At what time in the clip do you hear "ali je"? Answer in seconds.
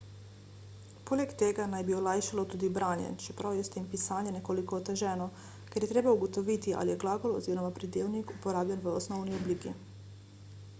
6.81-6.99